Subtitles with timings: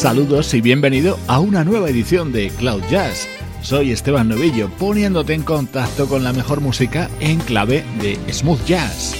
[0.00, 3.28] Saludos y bienvenido a una nueva edición de Cloud Jazz.
[3.60, 9.19] Soy Esteban Novillo poniéndote en contacto con la mejor música en clave de smooth jazz.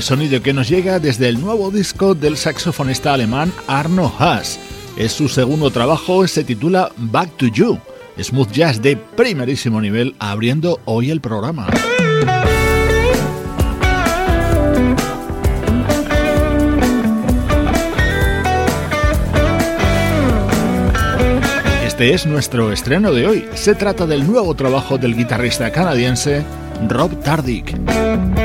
[0.00, 4.58] Sonido que nos llega desde el nuevo disco del saxofonista alemán Arno Haas.
[4.96, 7.78] Es su segundo trabajo, se titula Back to You.
[8.18, 11.68] Smooth jazz de primerísimo nivel abriendo hoy el programa.
[21.84, 23.44] Este es nuestro estreno de hoy.
[23.54, 26.42] Se trata del nuevo trabajo del guitarrista canadiense
[26.88, 28.43] Rob Tardick.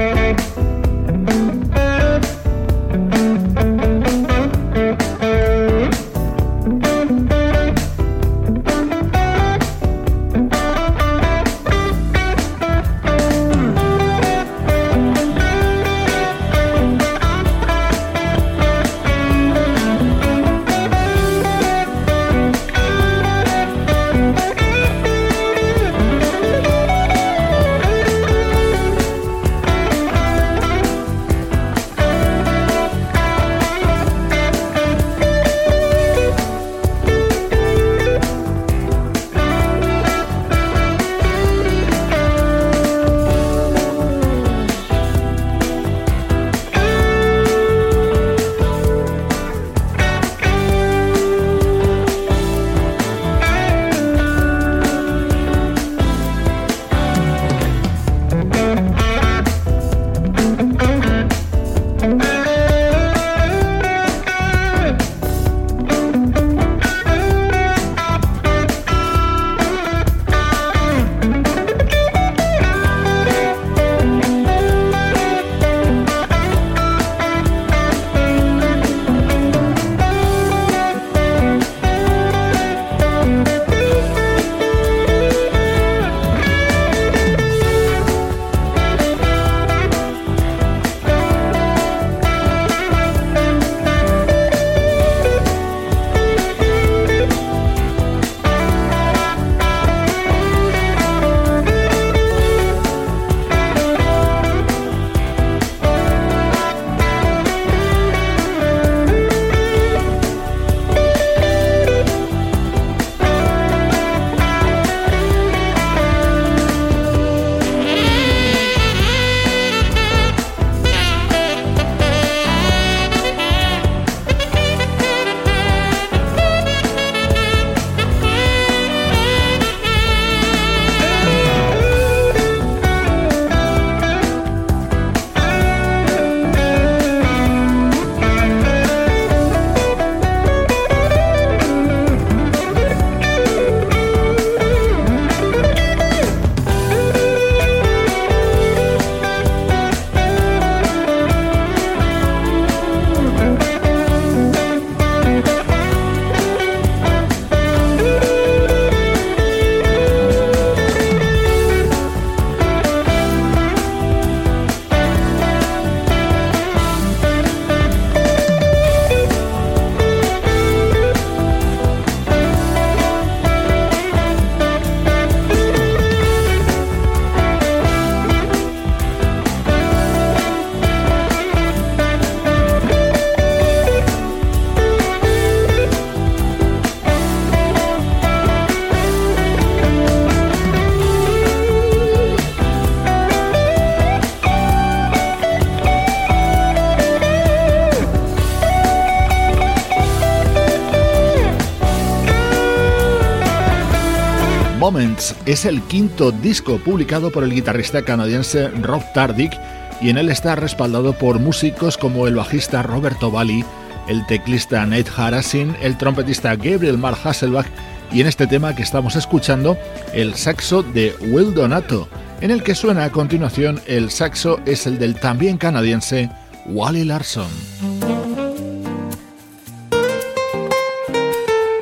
[205.51, 209.51] Es el quinto disco publicado por el guitarrista canadiense Rob Tardick
[209.99, 213.65] y en él está respaldado por músicos como el bajista Roberto Bali,
[214.07, 217.65] el teclista Nate Harasin, el trompetista Gabriel Mark Hasselbach
[218.11, 219.75] y en este tema que estamos escuchando
[220.13, 222.07] el saxo de Will Donato,
[222.41, 226.29] en el que suena a continuación el saxo es el del también canadiense
[226.67, 227.49] Wally Larson.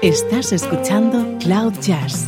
[0.01, 2.27] Estás escuchando Cloud Jazz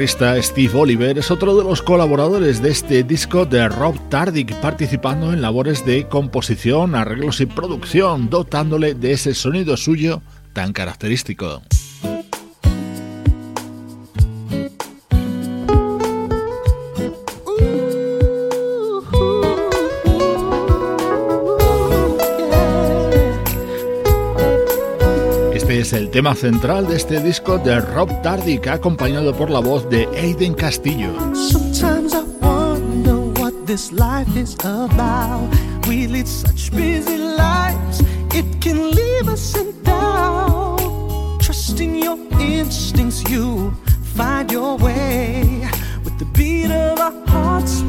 [0.00, 5.30] Guitarrista Steve Oliver es otro de los colaboradores de este disco de Rob Tardick, participando
[5.30, 10.22] en labores de composición, arreglos y producción, dotándole de ese sonido suyo
[10.54, 11.60] tan característico.
[26.10, 31.12] Tema central de este disco de Rob Tardick, acompañado por la voz de Aiden Castillo.
[31.34, 32.24] Sometimes I
[33.38, 35.48] what this life is about.
[35.86, 38.00] We lead such busy lives,
[38.34, 41.40] it can leave us in doubt.
[41.40, 43.72] Trusting your instincts, you
[44.16, 45.68] find your way.
[46.04, 46.98] With the beat of
[47.28, 47.82] hearts,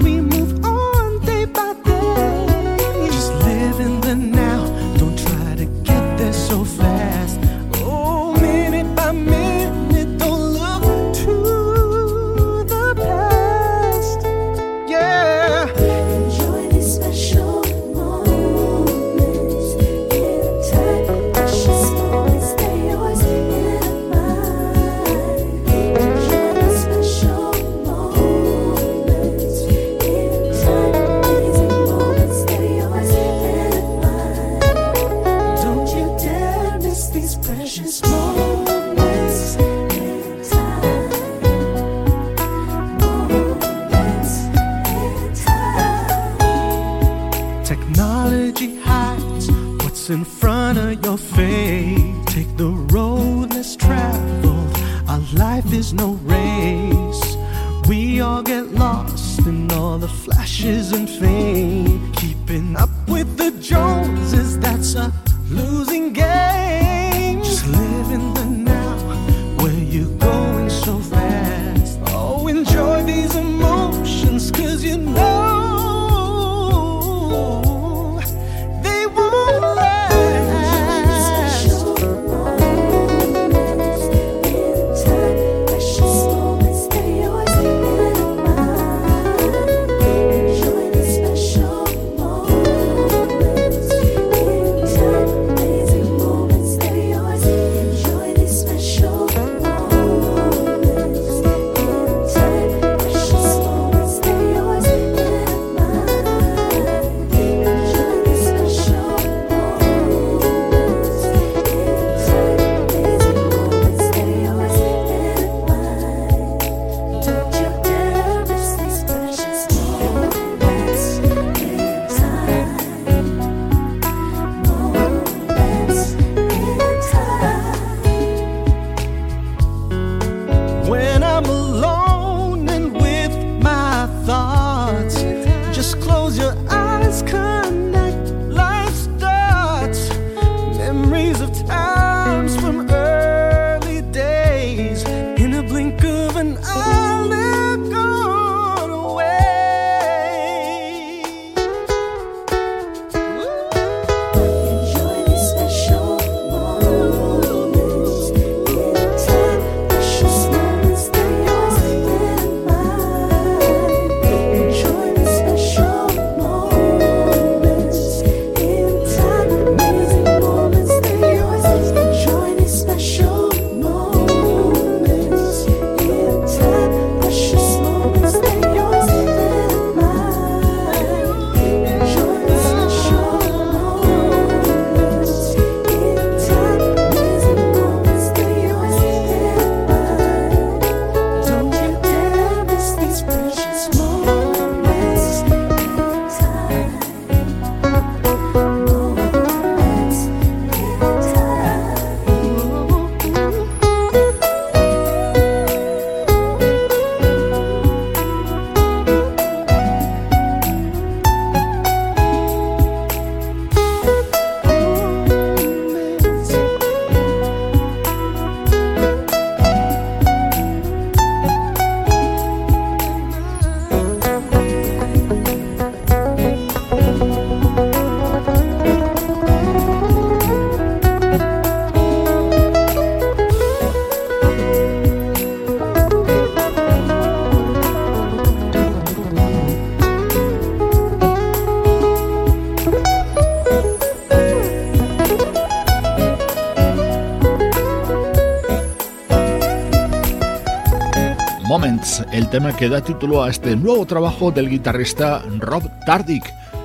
[252.52, 256.44] tema que da título a este nuevo trabajo del guitarrista Rob Tardick,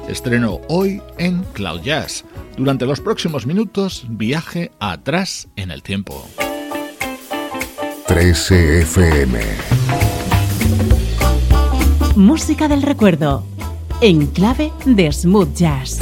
[0.08, 2.24] estreno hoy en Cloud Jazz.
[2.56, 6.24] Durante los próximos minutos, viaje atrás en el tiempo.
[8.06, 9.40] 13 FM.
[12.14, 13.44] Música del recuerdo,
[14.00, 15.98] en clave de smooth jazz.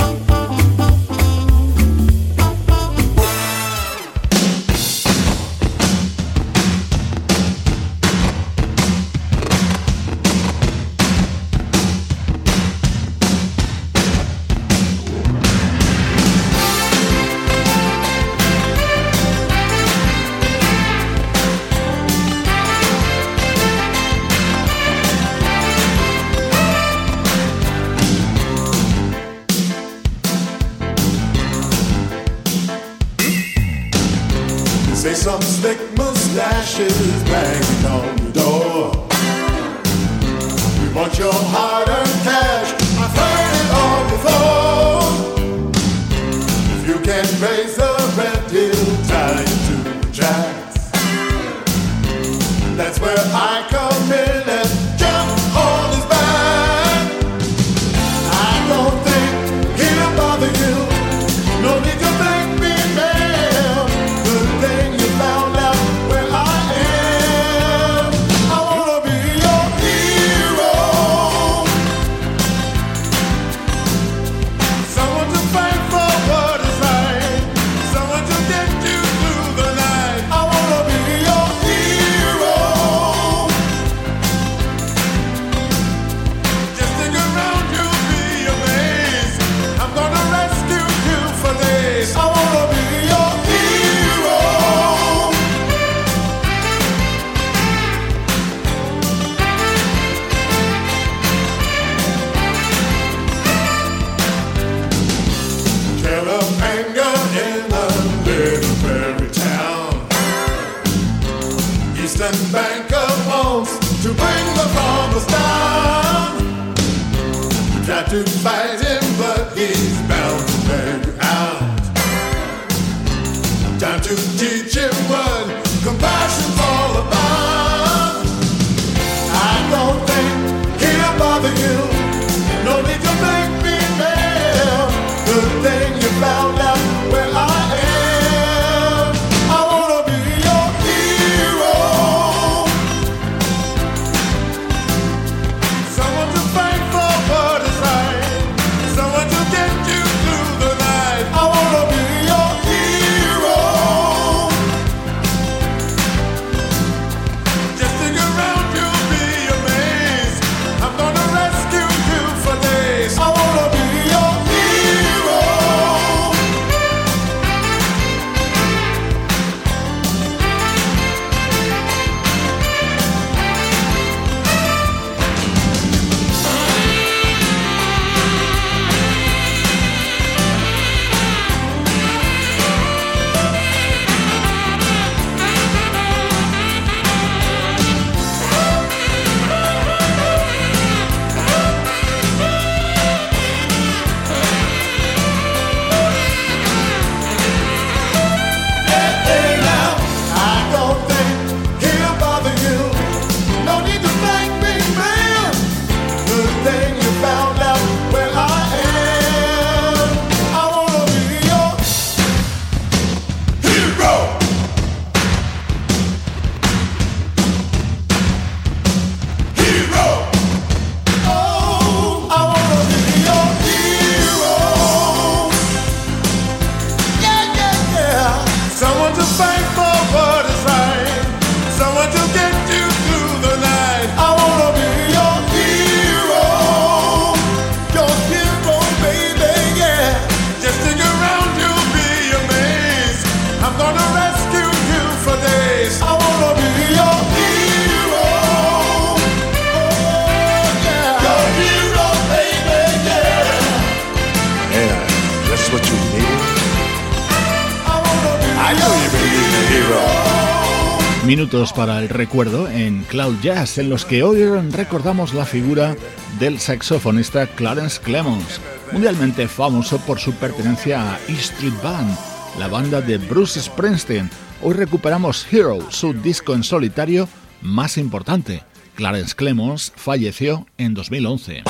[261.73, 265.97] Para el recuerdo en Cloud Jazz, en los que hoy recordamos la figura
[266.39, 268.61] del saxofonista Clarence Clemons,
[268.93, 272.17] mundialmente famoso por su pertenencia a E Street Band,
[272.59, 274.31] la banda de Bruce Springsteen.
[274.63, 277.29] Hoy recuperamos Hero, su disco en solitario
[277.63, 278.63] más importante.
[278.95, 281.63] Clarence Clemons falleció en 2011.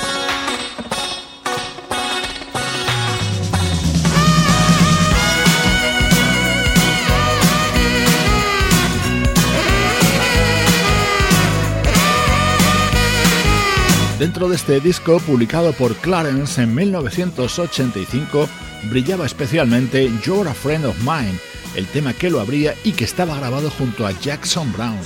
[14.24, 18.48] Dentro de este disco, publicado por Clarence en 1985,
[18.84, 21.38] brillaba especialmente You're a Friend of Mine,
[21.76, 24.98] el tema que lo abría y que estaba grabado junto a Jackson Brown.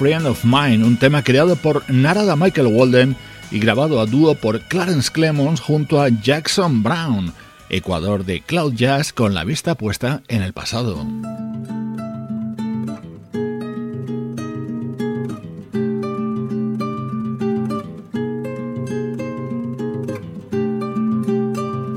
[0.00, 3.16] Friend of Mine, un tema creado por Narada Michael Walden
[3.50, 7.34] y grabado a dúo por Clarence Clemons junto a Jackson Brown,
[7.68, 11.06] Ecuador de Cloud Jazz con la vista puesta en el pasado.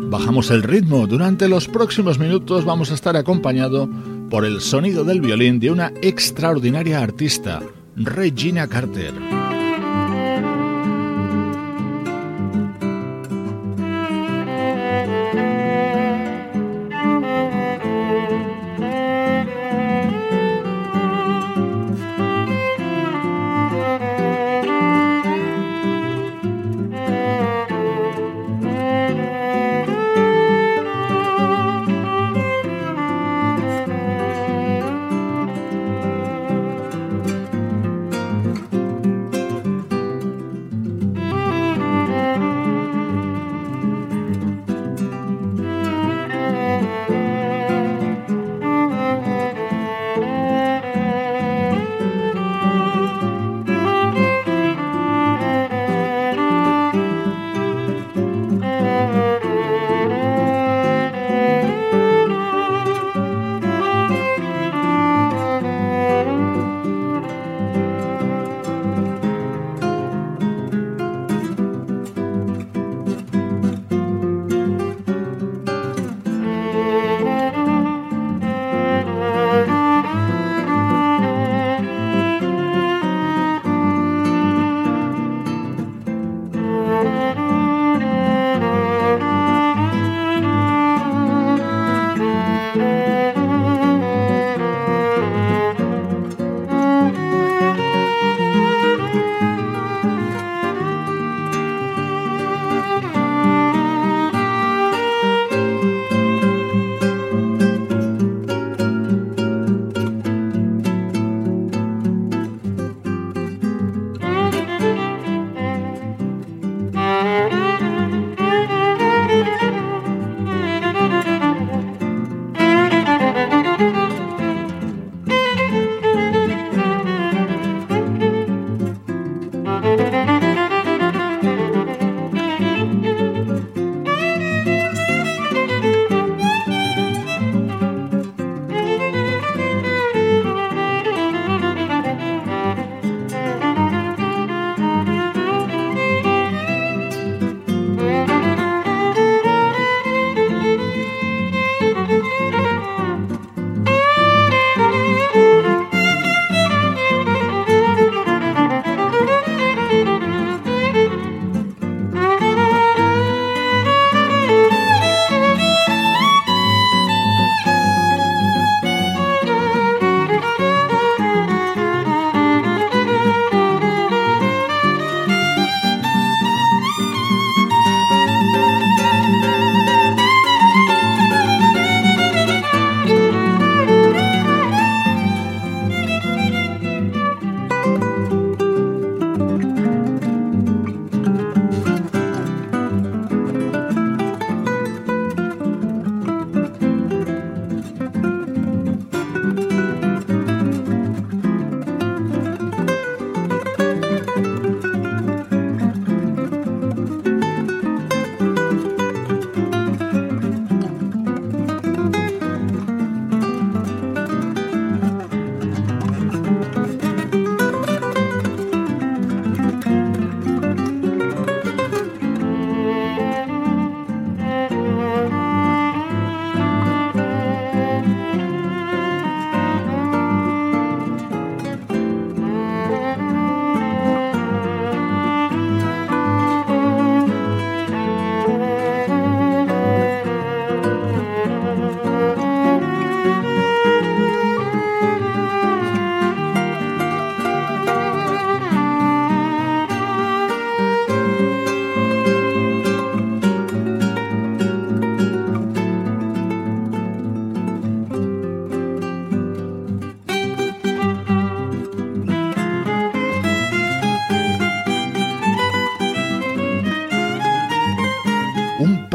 [0.10, 1.08] Bajamos el ritmo.
[1.08, 3.89] Durante los próximos minutos vamos a estar acompañado
[4.30, 7.62] por el sonido del violín de una extraordinaria artista,
[7.95, 9.53] Regina Carter.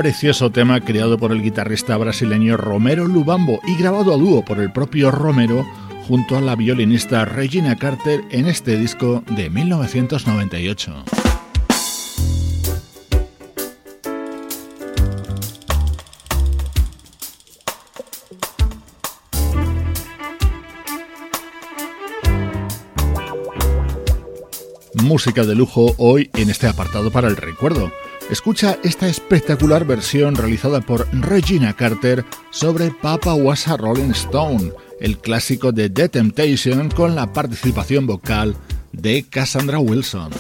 [0.09, 4.73] Precioso tema creado por el guitarrista brasileño Romero Lubambo y grabado a dúo por el
[4.73, 5.67] propio Romero
[6.07, 11.05] junto a la violinista Regina Carter en este disco de 1998.
[25.03, 27.93] Música de lujo hoy en este apartado para el recuerdo.
[28.31, 34.71] Escucha esta espectacular versión realizada por Regina Carter sobre Papa Was a Rolling Stone,
[35.01, 38.55] el clásico de The Temptation con la participación vocal
[38.93, 40.31] de Cassandra Wilson.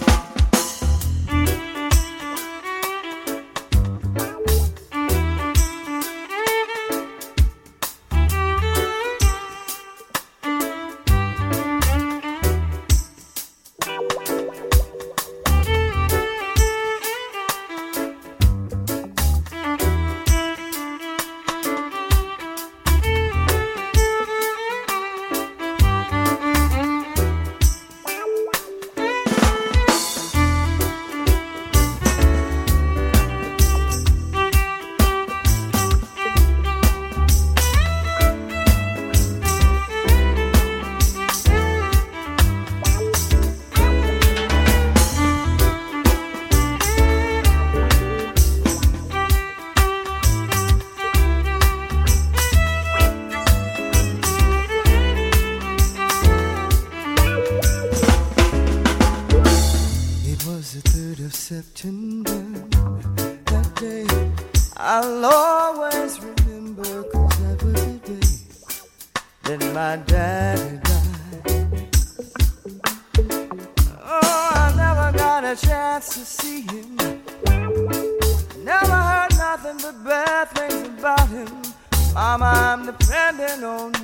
[82.19, 83.97] Mama, I'm depending on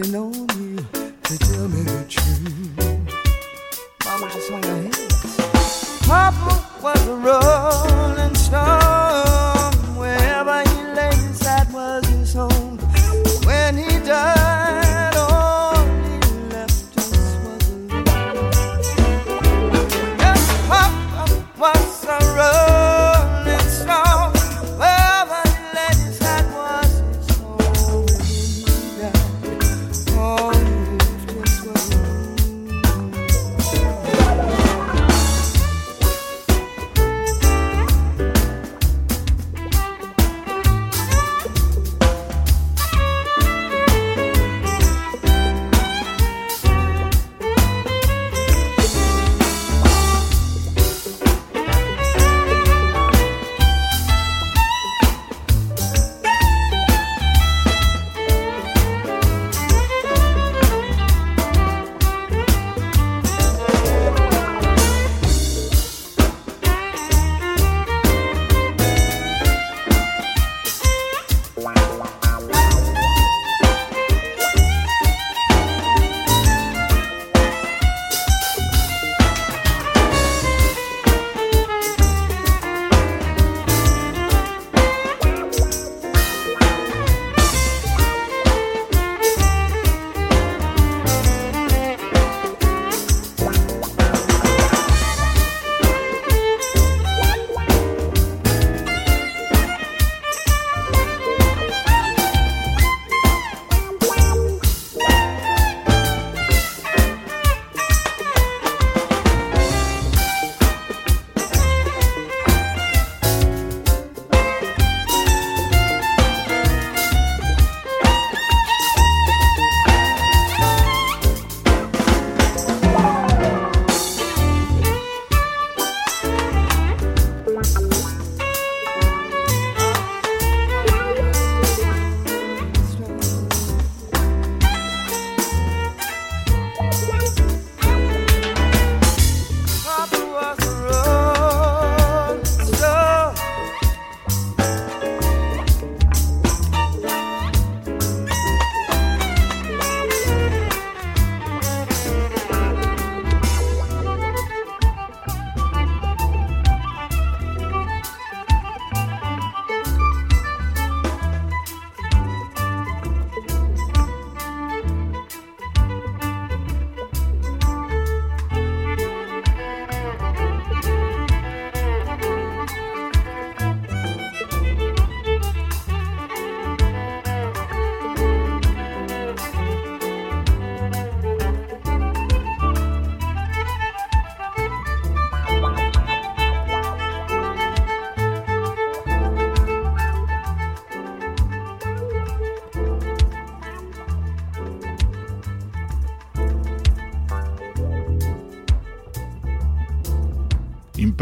[0.00, 0.76] depending on you
[1.22, 2.78] to tell me the truth.
[4.04, 4.94] Mama just hung her head.
[6.06, 9.59] Papa was a rolling stone.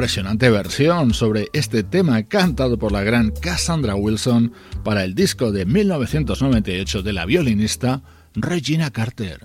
[0.09, 5.67] Impresionante versión sobre este tema cantado por la gran Cassandra Wilson para el disco de
[5.67, 8.01] 1998 de la violinista
[8.35, 9.41] Regina Carter.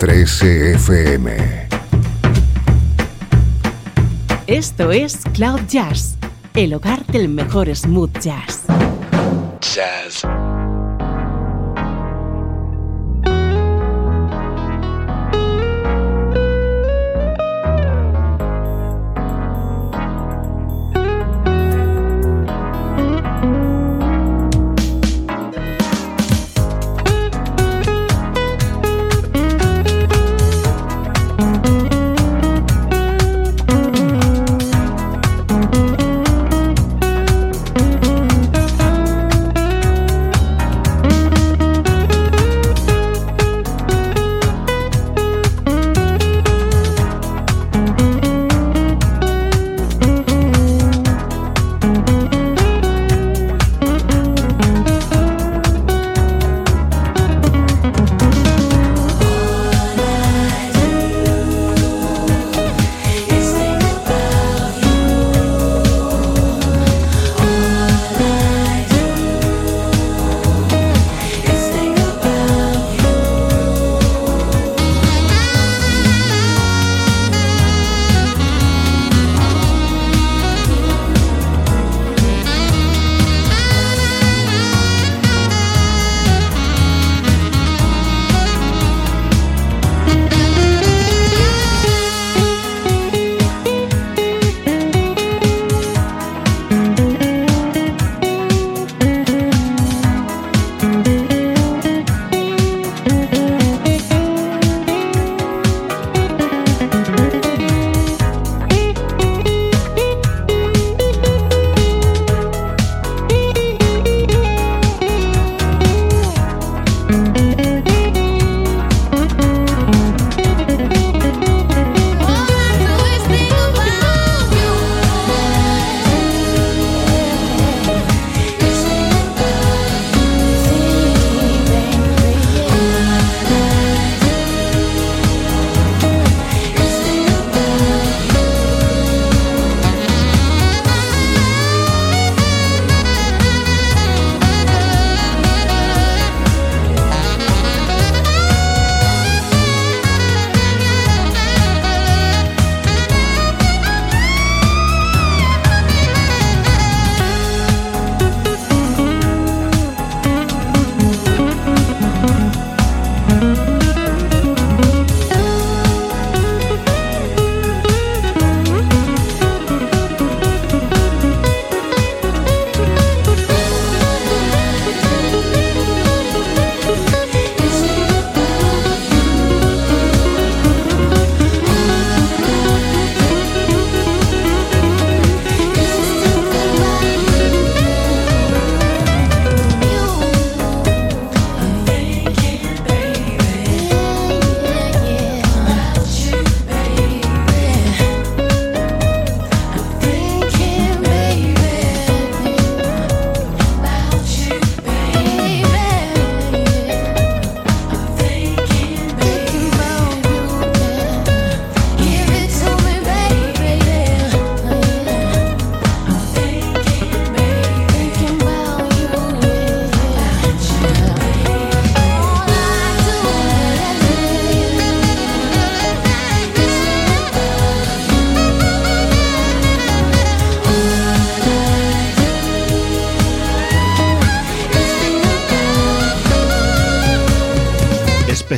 [0.00, 1.68] 13 FM.
[4.46, 6.16] Esto es Cloud Jazz,
[6.54, 8.62] el hogar del mejor smooth jazz.
[9.60, 10.22] Jazz.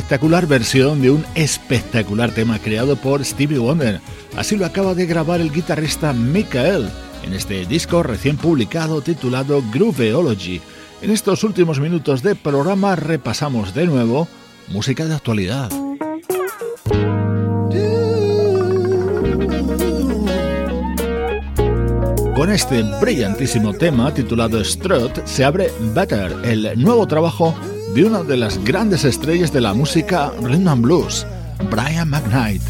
[0.09, 4.01] Espectacular versión de un espectacular tema creado por Stevie Wonder.
[4.35, 6.89] Así lo acaba de grabar el guitarrista Michael
[7.23, 10.61] en este disco recién publicado titulado Grooveology.
[11.03, 14.27] En estos últimos minutos de programa repasamos de nuevo
[14.69, 15.69] música de actualidad.
[22.35, 27.53] Con este brillantísimo tema titulado Strut se abre Better, el nuevo trabajo
[27.93, 31.25] de una de las grandes estrellas de la música rhythm and blues,
[31.69, 32.61] Brian McKnight.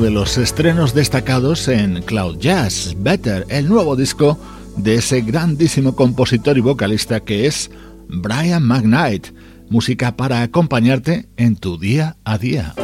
[0.00, 4.38] De los estrenos destacados en Cloud Jazz, Better, el nuevo disco
[4.76, 7.70] de ese grandísimo compositor y vocalista que es
[8.08, 9.28] Brian McKnight,
[9.70, 12.74] música para acompañarte en tu día a día.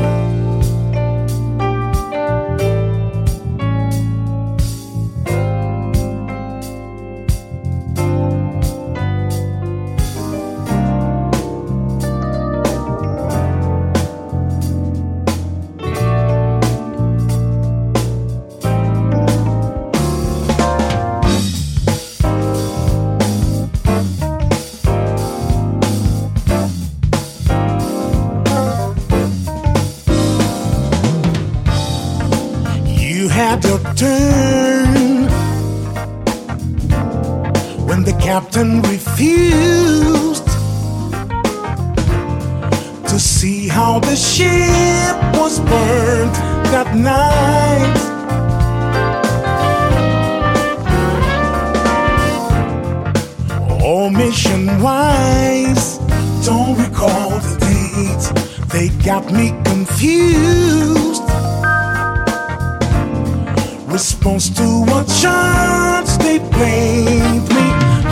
[63.95, 67.67] response to what chance they played me.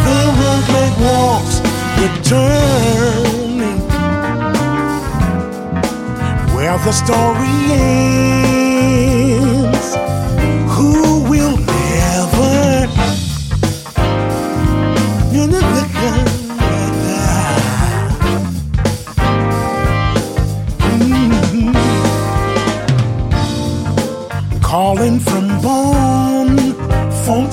[0.06, 1.58] The world that walks walls
[1.98, 3.80] returning
[6.54, 9.51] where the story ends.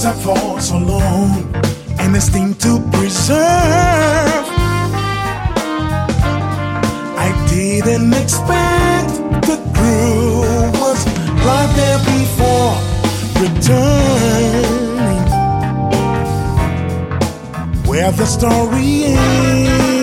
[0.05, 1.53] I are for so long
[1.99, 3.37] and this thing to preserve.
[7.17, 9.11] I didn't expect
[9.45, 11.05] the crew was
[11.43, 12.77] right there before
[13.43, 15.25] returning,
[17.85, 19.98] where the story ends.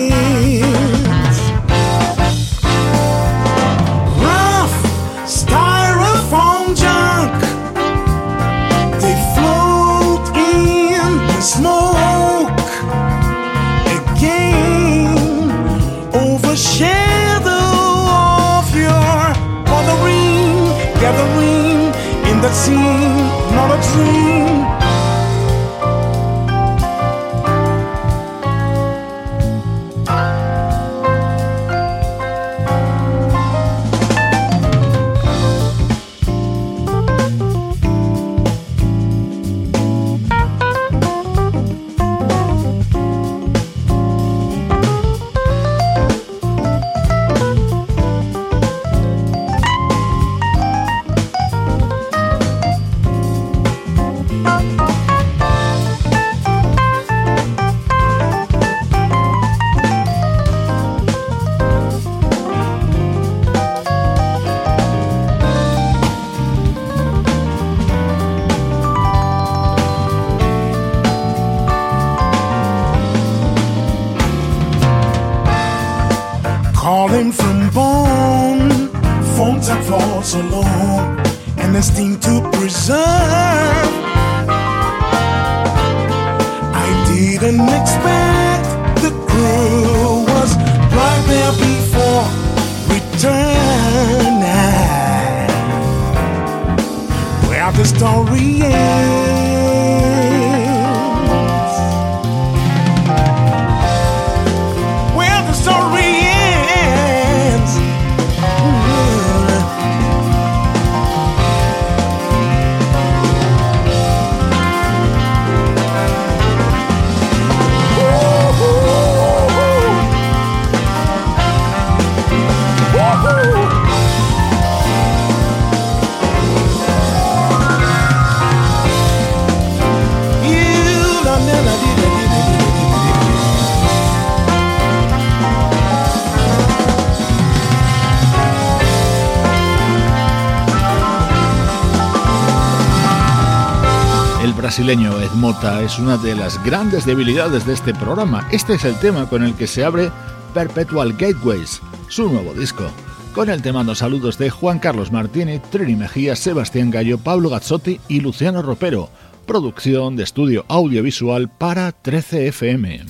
[145.57, 148.47] Mota es una de las grandes debilidades de este programa.
[148.51, 150.11] Este es el tema con el que se abre
[150.53, 152.91] Perpetual Gateways, su nuevo disco.
[153.33, 157.99] Con el tema los saludos de Juan Carlos Martínez, Trini Mejía, Sebastián Gallo, Pablo Gazzotti
[158.07, 159.09] y Luciano Ropero.
[159.47, 163.07] Producción de estudio audiovisual para 13FM.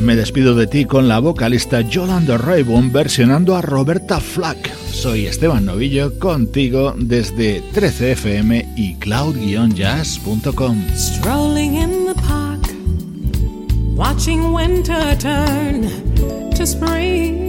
[0.00, 4.77] Me despido de ti con la vocalista Yolanda Raybon versionando a Roberta Flack.
[4.98, 10.84] Soy Esteban Novillo contigo desde 13fm y cloud-jazz.com.
[10.96, 12.60] Strolling in the park,
[13.94, 15.88] watching winter turn
[16.50, 17.46] to spring.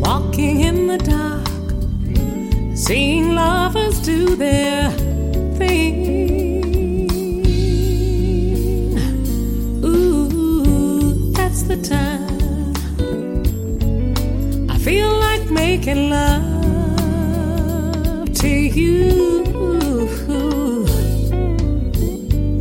[0.00, 1.46] Walking in the dark,
[2.76, 4.90] seeing lovers do their
[5.56, 6.18] thing.
[11.68, 12.19] The time.
[14.90, 16.48] I feel like making love
[18.40, 19.54] to you.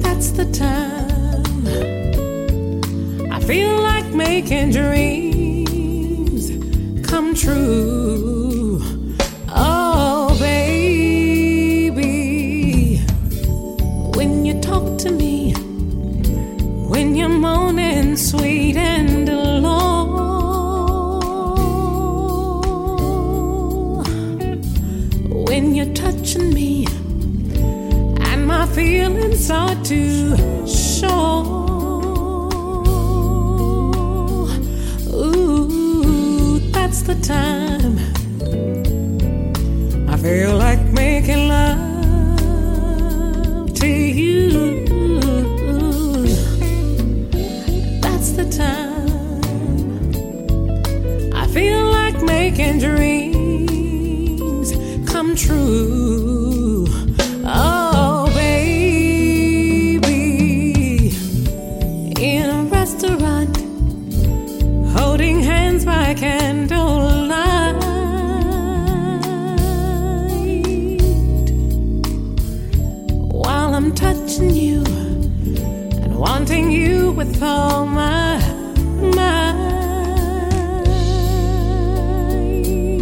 [0.04, 1.66] That's the time.
[3.32, 6.52] I feel like making dreams
[7.10, 8.19] come true.
[29.50, 30.38] sought to
[30.68, 31.42] show.
[35.12, 37.59] Ooh, that's the time.
[73.80, 74.84] I'm touching you
[76.04, 78.38] and wanting you with all my
[79.16, 79.62] mind.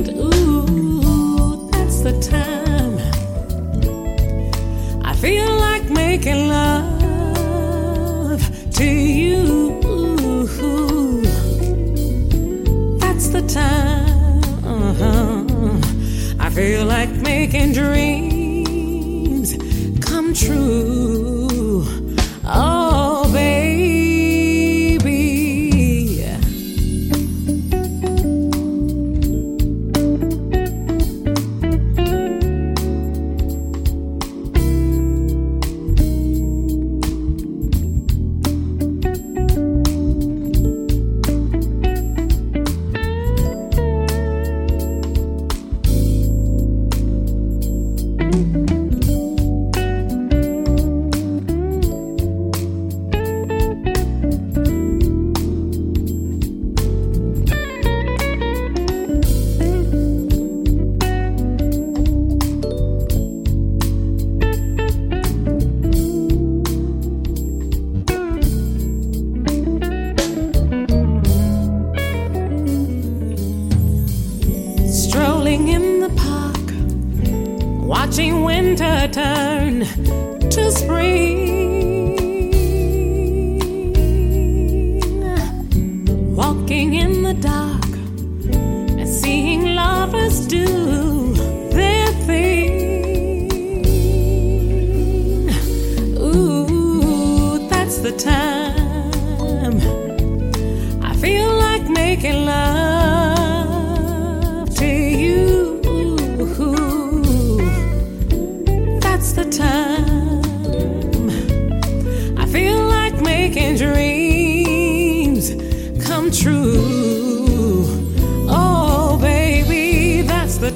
[0.09, 2.99] Ooh, that's the time
[5.03, 7.01] I feel like making love
[8.73, 9.81] to you.
[12.99, 14.43] That's the time
[16.39, 18.36] I feel like making dreams
[20.37, 21.83] true.
[22.45, 22.86] Oh,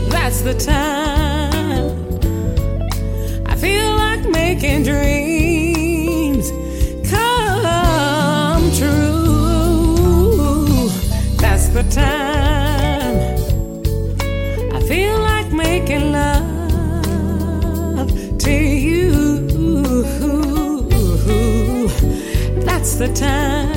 [0.10, 1.98] That's the time
[3.46, 6.50] I feel like making dreams
[7.10, 10.08] come true.
[11.36, 13.36] That's the time
[14.74, 16.37] I feel like making love
[22.98, 23.77] the time